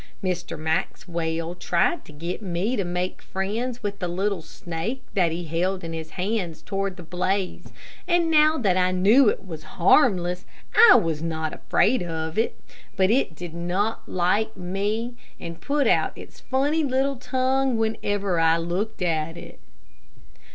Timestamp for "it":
9.33-9.45, 12.39-12.59, 13.11-13.35, 19.37-19.59